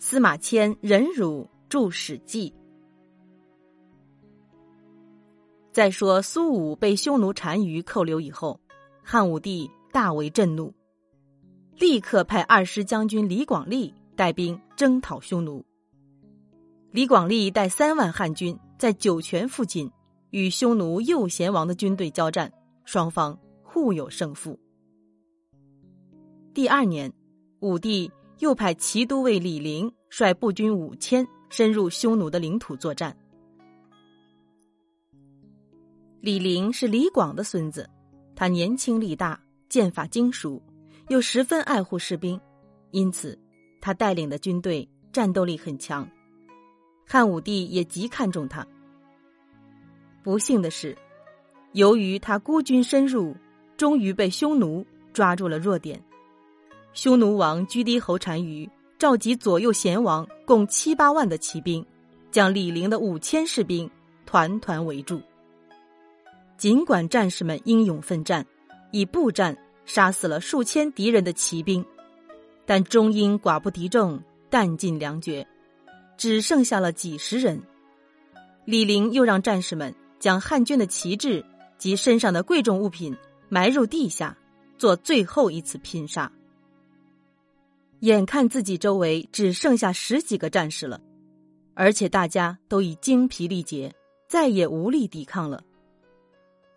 [0.00, 2.50] 司马迁忍辱著《史记》。
[5.72, 8.60] 再说苏武被匈奴单于扣留以后，
[9.02, 10.72] 汉武帝大为震怒，
[11.76, 15.64] 立刻派二师将军李广利带兵征讨匈奴。
[16.92, 19.90] 李广利带三万汉军在酒泉附近
[20.30, 22.52] 与匈奴右贤王的军队交战，
[22.84, 24.58] 双方互有胜负。
[26.54, 27.12] 第二年，
[27.60, 33.16] 武帝又派骑都尉李陵率步军五千深入匈奴的领土作战。
[36.20, 37.88] 李陵是李广的孙子，
[38.34, 40.60] 他年轻力大，剑法精熟，
[41.08, 42.40] 又十分爱护士兵，
[42.90, 43.38] 因此
[43.80, 46.08] 他带领的军队战斗力很强。
[47.06, 48.66] 汉武帝也极看重他。
[50.22, 50.96] 不幸的是，
[51.72, 53.34] 由于他孤军深入，
[53.76, 56.02] 终于被匈奴抓住了弱点。
[56.92, 61.84] 匈奴王居低侯单于召集左右贤王共七八万的骑兵，
[62.30, 63.88] 将李陵的五千士兵
[64.26, 65.22] 团团围住。
[66.56, 68.44] 尽管战士们英勇奋战，
[68.90, 71.84] 以步战杀死了数千敌人的骑兵，
[72.66, 75.46] 但终因寡不敌众，弹尽粮绝，
[76.16, 77.62] 只剩下了几十人。
[78.64, 81.44] 李陵又让战士们将汉军的旗帜
[81.78, 83.16] 及身上的贵重物品
[83.48, 84.36] 埋入地下，
[84.76, 86.32] 做最后一次拼杀。
[88.00, 91.00] 眼看自己周围只剩下十几个战士了，
[91.74, 93.92] 而且大家都已精疲力竭，
[94.28, 95.62] 再也无力抵抗了。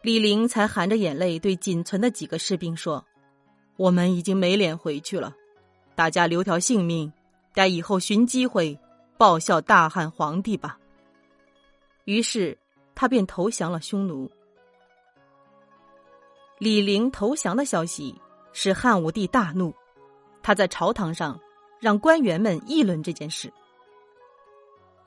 [0.01, 3.05] 李陵才含着眼泪对仅存的几个士兵说
[3.77, 5.35] ：“我们已经没脸回去了，
[5.93, 7.13] 大家留条性命，
[7.53, 8.77] 待以后寻机会
[9.15, 10.79] 报效大汉皇帝吧。”
[12.05, 12.57] 于是
[12.95, 14.27] 他便投降了匈奴。
[16.57, 18.15] 李陵投降的消息
[18.53, 19.71] 使汉武帝大怒，
[20.41, 21.39] 他在朝堂上
[21.79, 23.51] 让官员们议论这件事。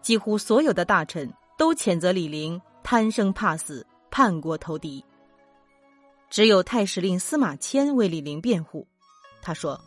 [0.03, 3.87] 几乎所有的大臣都谴责李陵贪生怕死。
[4.17, 5.05] 叛国投敌，
[6.31, 8.87] 只有太史令司马迁为李陵辩护。
[9.43, 9.81] 他说：“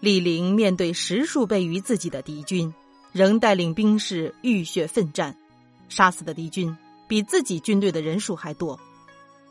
[0.00, 2.72] 李陵面对十数倍于自己的敌军，
[3.12, 5.36] 仍带领兵士浴血奋战，
[5.90, 6.74] 杀死的敌军
[7.06, 8.80] 比自己军队的人数还多。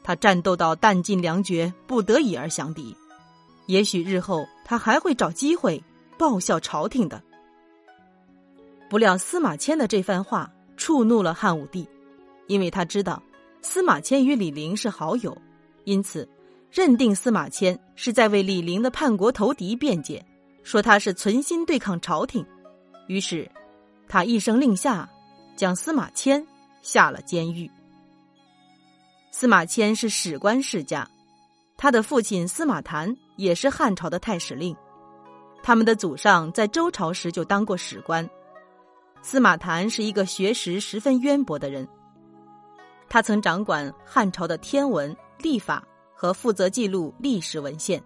[0.03, 2.97] 他战斗到弹尽粮绝，不得已而降敌。
[3.72, 5.82] 也许日后他还会找机会
[6.18, 7.24] 报效朝廷的。”
[8.90, 11.88] 不料司马迁的这番话触怒了汉武帝，
[12.48, 13.24] 因为他知道。
[13.64, 15.38] 司马迁与李陵是好友，
[15.84, 16.28] 因此
[16.72, 20.26] 认定司马迁是在为李陵的叛国投敌辩解，
[20.64, 22.44] 说他是存心对抗朝廷。
[23.08, 23.50] 于是，
[24.08, 25.08] 他一声令下，
[25.56, 26.44] 将司马迁
[26.82, 27.70] 下了监狱。
[29.30, 31.08] 司马迁是史官世家，
[31.78, 34.75] 他的父亲司马谈也是汉朝的太史令，
[35.63, 38.29] 他们的祖上在周朝时就当过史官。
[39.24, 41.88] 司马谈是一个学识十分渊博的人。
[43.09, 45.84] 他曾掌管汉朝的天文、历法
[46.16, 48.02] 和负责记录历史文献。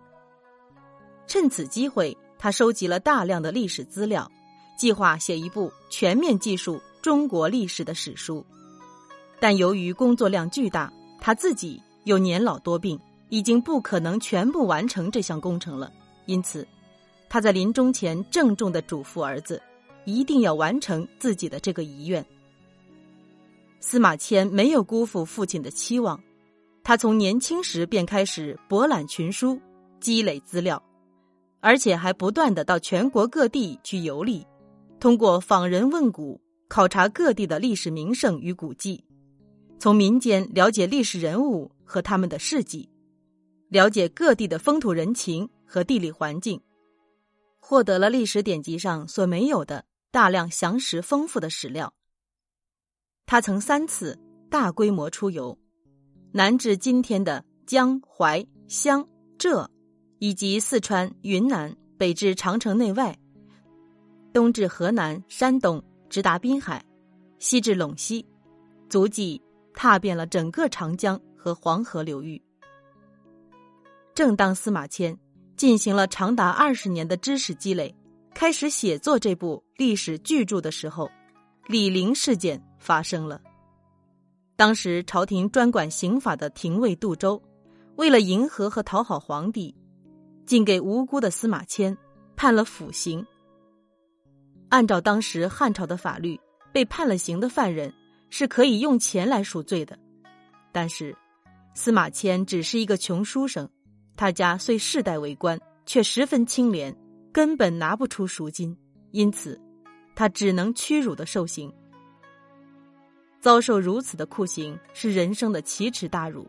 [1.28, 4.30] 趁此机会，他收集了大量的历史资料，
[4.78, 8.46] 计划写一部全面记述中国历史的史书。
[9.40, 12.98] 但由于工作量巨大，他自己又年老多病，
[13.30, 15.92] 已经不可能全部完成这项工程了。
[16.26, 16.68] 因此，
[17.30, 19.62] 他在临终前郑重的嘱咐儿子，
[20.06, 22.26] 一定要完成自己的这个遗愿。
[23.80, 26.20] 司马迁没有辜负父亲的期望，
[26.84, 29.60] 他从年轻时便开始博览群书，
[30.00, 30.82] 积累资料，
[31.60, 34.46] 而且还不断的到全国各地去游历，
[35.00, 39.04] 通过访人问古，考察各地的历史名胜与古迹，
[39.78, 42.90] 从民间了解历史人物和他们的事迹，
[43.76, 46.62] 了解各地的风土人情和地理环境，
[47.60, 51.94] 获得了历史典籍上所没有的大量详实丰富的史料。
[53.26, 54.18] 他曾三次
[54.50, 55.60] 大规模出游，
[56.32, 59.06] 南至今天的江淮湘
[59.38, 59.70] 浙，
[60.20, 63.14] 以及四川云南，北至长城内外，
[64.32, 66.82] 东至河南山东，直达滨海，
[67.40, 68.26] 西至陇西，
[68.90, 69.42] 足迹
[69.74, 72.42] 踏遍了整个长江和黄河流域。
[74.16, 75.16] 正当司马迁
[75.56, 77.94] 进行了长达二十年的知识积累，
[78.34, 81.08] 开始写作这部历史巨著的时候，
[81.68, 82.60] 李陵事件。
[82.78, 83.42] 发生了。
[84.56, 87.42] 当时朝廷专管刑法的廷尉杜周，
[87.96, 89.74] 为了迎合和讨好皇帝，
[90.46, 91.98] 竟给无辜的司马迁
[92.36, 93.26] 判了腐刑。
[94.70, 96.40] 按照当时汉朝的法律，
[96.72, 97.92] 被判了刑的犯人
[98.30, 99.98] 是可以用钱来赎罪的。
[100.72, 101.18] 但是
[101.74, 103.68] 司马迁只是一个穷书生，
[104.16, 106.96] 他家虽世代为官，却十分清廉，
[107.32, 108.76] 根本拿不出赎金，
[109.12, 109.60] 因此，
[110.16, 111.72] 他只能屈辱的受刑。
[113.42, 116.48] 遭受如此的酷刑是人生的奇耻大辱，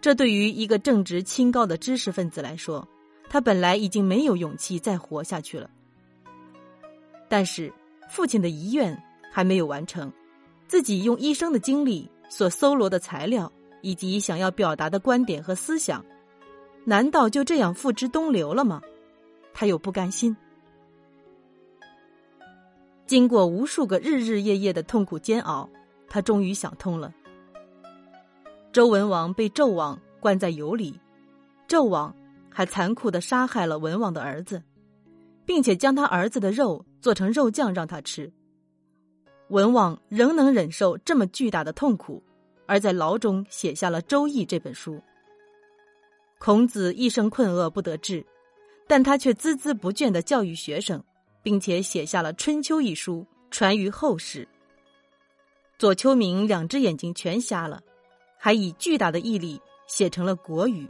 [0.00, 2.86] 这对于一个正直清高的知识分子来说，
[3.28, 5.68] 他本来已经没有勇气再活下去了。
[7.28, 7.72] 但是，
[8.08, 8.96] 父亲的遗愿
[9.32, 10.12] 还没有完成，
[10.68, 13.50] 自己用一生的经历所搜罗的材料
[13.82, 16.04] 以及想要表达的观点和思想，
[16.88, 18.80] 难道就这样付之东流了吗？
[19.52, 20.36] 他又不甘心。
[23.06, 25.68] 经过无数个日日夜夜的痛苦煎熬，
[26.08, 27.12] 他终于想通了。
[28.72, 31.00] 周文王被纣王关在油里，
[31.66, 32.14] 纣王
[32.48, 34.62] 还残酷的杀害了文王的儿子，
[35.44, 38.32] 并且将他儿子的肉做成肉酱让他吃。
[39.48, 42.22] 文王仍能忍受这么巨大的痛苦，
[42.66, 45.02] 而在牢中写下了《周易》这本书。
[46.38, 48.24] 孔子一生困厄不得志，
[48.86, 51.02] 但他却孜孜不倦的教育学生。
[51.46, 54.48] 并且写下了《春秋》一书，传于后世。
[55.78, 57.80] 左丘明两只眼睛全瞎了，
[58.36, 60.84] 还以巨大的毅力写成了《国语》。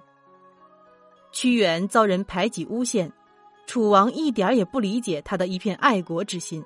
[1.31, 3.13] 屈原遭人排挤诬陷，
[3.67, 6.65] 楚王一点也不理解他的一片爱国之心，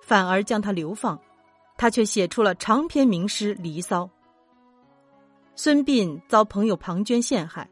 [0.00, 1.20] 反而将他流放，
[1.76, 4.04] 他却写出了长篇名诗《离骚》。
[5.56, 7.68] 孙膑遭朋友庞涓陷害，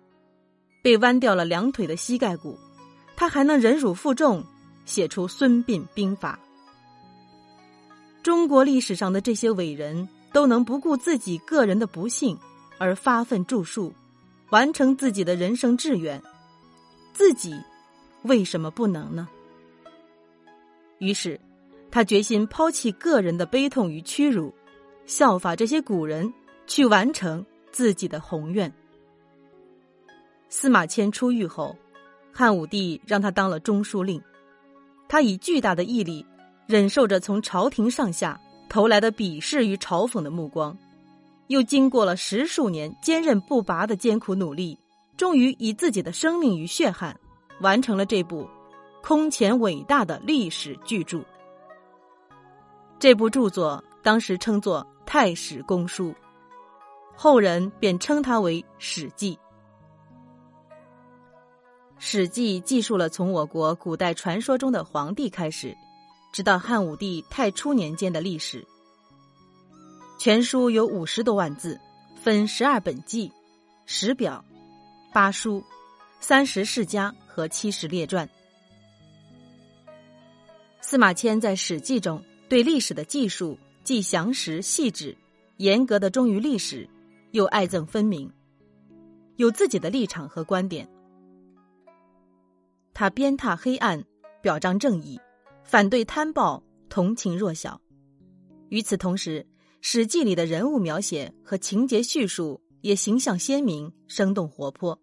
[0.82, 2.58] 被弯掉了两腿的膝盖骨，
[3.16, 4.44] 他还能忍辱负重。
[4.86, 6.40] 写出《孙膑兵法》，
[8.24, 12.36] 中国历史上的这些伟人都能不顾自己个人的不幸
[12.76, 13.94] 而发奋著述，
[14.48, 16.20] 完成自己的人生志愿，
[17.12, 17.54] 自己
[18.22, 19.28] 为什么不能呢？
[20.98, 21.40] 于是，
[21.88, 24.52] 他决心抛弃个人的悲痛与屈辱，
[25.06, 26.34] 效法这些古人，
[26.66, 28.72] 去完成自己的宏愿。
[30.50, 31.74] 司马迁出狱后，
[32.32, 34.20] 汉武帝让他当了中书令。
[35.08, 36.26] 他以巨大的毅力，
[36.66, 38.38] 忍受着从朝廷上下
[38.68, 40.76] 投来的鄙视与嘲讽的目光，
[41.46, 44.76] 又经过了十数年坚韧不拔的艰苦努力，
[45.16, 47.16] 终于以自己的生命与血汗，
[47.60, 48.48] 完成了这部
[49.02, 51.20] 空前伟大的历史巨著。
[52.98, 56.08] 这部著作当时称作《太史公书》，
[57.14, 59.34] 后人便称它为《史记》。
[62.02, 65.76] 《史记》记述了从我国古代传说中的皇帝开始，
[66.32, 68.66] 直到汉武帝太初年间的历史。
[70.18, 71.78] 全书有五十多万字，
[72.16, 73.30] 分十二本纪、
[73.84, 74.42] 十表、
[75.12, 75.62] 八书、
[76.20, 78.26] 三十世家和七十列传。
[80.80, 85.14] 司马迁在《史记》中对历史的记述既详实细致，
[85.58, 86.88] 严格的忠于历史，
[87.32, 88.32] 又爱憎分明，
[89.36, 90.88] 有自己的立场和观点。
[92.92, 94.04] 他鞭挞黑暗，
[94.42, 95.18] 表彰正义，
[95.64, 97.80] 反对贪暴，同情弱小。
[98.68, 99.42] 与此同时，
[99.80, 104.98] 《史记》里的人物描写和情节叙述也形象鲜明、生动活泼，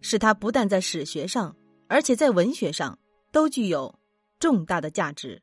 [0.00, 1.56] 使他不但在史学上，
[1.88, 2.98] 而且在文学上
[3.32, 3.98] 都具有
[4.38, 5.42] 重大的价值。